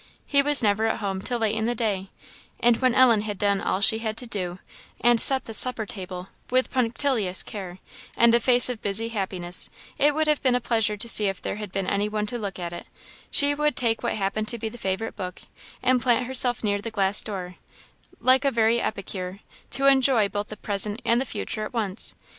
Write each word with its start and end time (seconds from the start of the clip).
He 0.25 0.41
was 0.41 0.63
never 0.63 0.87
at 0.87 0.97
home 0.97 1.21
till 1.21 1.37
late 1.37 1.53
in 1.53 1.67
the 1.67 1.75
day; 1.75 2.09
and 2.59 2.75
when 2.77 2.95
Ellen 2.95 3.21
had 3.21 3.37
done 3.37 3.61
all 3.61 3.81
she 3.81 3.99
had 3.99 4.17
to 4.17 4.25
do, 4.25 4.57
and 4.99 5.21
set 5.21 5.45
the 5.45 5.53
supper 5.53 5.85
table 5.85 6.29
with 6.49 6.71
punctilious 6.71 7.43
care, 7.43 7.77
and 8.17 8.33
a 8.33 8.39
face 8.39 8.67
of 8.67 8.81
busy 8.81 9.09
happiness 9.09 9.69
it 9.99 10.15
would 10.15 10.25
have 10.25 10.41
been 10.41 10.55
a 10.55 10.59
pleasure 10.59 10.97
to 10.97 11.07
see 11.07 11.27
if 11.27 11.39
there 11.39 11.57
had 11.57 11.71
been 11.71 11.85
any 11.85 12.09
one 12.09 12.25
to 12.25 12.39
look 12.39 12.57
at 12.57 12.73
it, 12.73 12.87
she 13.29 13.53
would 13.53 13.75
take 13.75 14.01
what 14.01 14.13
happened 14.15 14.47
to 14.47 14.57
be 14.57 14.69
the 14.69 14.79
favourite 14.79 15.15
book, 15.15 15.41
and 15.83 16.01
plant 16.01 16.25
herself 16.25 16.63
near 16.63 16.81
the 16.81 16.89
glass 16.89 17.21
door, 17.21 17.57
like 18.19 18.43
a 18.43 18.49
very 18.49 18.81
epicure, 18.81 19.41
to 19.69 19.85
enjoy 19.85 20.27
both 20.27 20.47
the 20.47 20.57
present 20.57 20.99
and 21.05 21.21
the 21.21 21.25
future 21.25 21.63
at 21.65 21.73
once. 21.75 22.15